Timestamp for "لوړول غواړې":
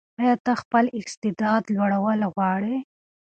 1.75-2.77